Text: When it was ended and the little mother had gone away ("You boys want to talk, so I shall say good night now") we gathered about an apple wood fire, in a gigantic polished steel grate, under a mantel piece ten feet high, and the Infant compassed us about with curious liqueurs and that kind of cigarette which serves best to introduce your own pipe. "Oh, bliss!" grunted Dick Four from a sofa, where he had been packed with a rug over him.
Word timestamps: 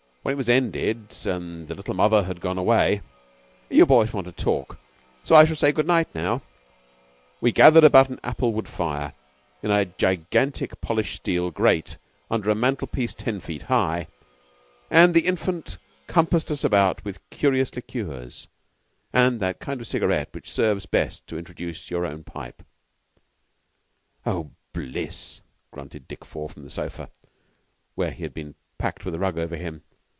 When 0.23 0.33
it 0.33 0.37
was 0.37 0.49
ended 0.49 1.15
and 1.25 1.67
the 1.67 1.73
little 1.73 1.95
mother 1.95 2.25
had 2.25 2.41
gone 2.41 2.59
away 2.59 3.01
("You 3.71 3.87
boys 3.87 4.13
want 4.13 4.27
to 4.27 4.31
talk, 4.31 4.77
so 5.23 5.33
I 5.33 5.45
shall 5.45 5.55
say 5.55 5.71
good 5.71 5.87
night 5.87 6.13
now") 6.13 6.43
we 7.41 7.51
gathered 7.51 7.83
about 7.83 8.09
an 8.11 8.19
apple 8.23 8.53
wood 8.53 8.67
fire, 8.67 9.13
in 9.63 9.71
a 9.71 9.85
gigantic 9.85 10.79
polished 10.79 11.15
steel 11.15 11.49
grate, 11.49 11.97
under 12.29 12.51
a 12.51 12.55
mantel 12.55 12.85
piece 12.85 13.15
ten 13.15 13.39
feet 13.39 13.63
high, 13.63 14.05
and 14.91 15.15
the 15.15 15.25
Infant 15.25 15.79
compassed 16.05 16.51
us 16.51 16.63
about 16.63 17.03
with 17.03 17.27
curious 17.31 17.75
liqueurs 17.75 18.47
and 19.11 19.39
that 19.39 19.59
kind 19.59 19.81
of 19.81 19.87
cigarette 19.87 20.29
which 20.33 20.51
serves 20.51 20.85
best 20.85 21.25
to 21.25 21.39
introduce 21.39 21.89
your 21.89 22.05
own 22.05 22.23
pipe. 22.23 22.61
"Oh, 24.27 24.51
bliss!" 24.71 25.41
grunted 25.71 26.07
Dick 26.07 26.23
Four 26.25 26.47
from 26.47 26.67
a 26.67 26.69
sofa, 26.69 27.09
where 27.95 28.11
he 28.11 28.21
had 28.21 28.35
been 28.35 28.53
packed 28.77 29.03
with 29.03 29.15
a 29.15 29.19
rug 29.19 29.39
over 29.39 29.55
him. 29.55 29.81